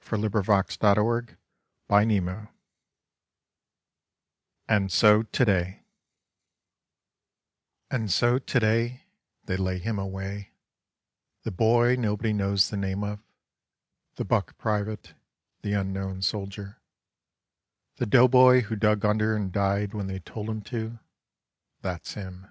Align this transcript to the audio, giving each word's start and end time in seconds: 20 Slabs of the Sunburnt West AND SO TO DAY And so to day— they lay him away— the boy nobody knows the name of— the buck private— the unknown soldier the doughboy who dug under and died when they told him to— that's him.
20 0.00 0.22
Slabs 0.30 0.76
of 0.76 0.80
the 0.80 1.36
Sunburnt 1.90 2.16
West 2.24 2.48
AND 4.66 4.90
SO 4.90 5.22
TO 5.24 5.44
DAY 5.44 5.82
And 7.90 8.10
so 8.10 8.38
to 8.38 8.60
day— 8.60 9.04
they 9.44 9.58
lay 9.58 9.76
him 9.78 9.98
away— 9.98 10.52
the 11.44 11.50
boy 11.50 11.96
nobody 11.96 12.32
knows 12.32 12.70
the 12.70 12.78
name 12.78 13.04
of— 13.04 13.18
the 14.16 14.24
buck 14.24 14.56
private— 14.56 15.12
the 15.60 15.74
unknown 15.74 16.22
soldier 16.22 16.80
the 17.96 18.06
doughboy 18.06 18.62
who 18.62 18.76
dug 18.76 19.04
under 19.04 19.36
and 19.36 19.52
died 19.52 19.92
when 19.92 20.06
they 20.06 20.18
told 20.20 20.48
him 20.48 20.62
to— 20.62 20.98
that's 21.82 22.14
him. 22.14 22.50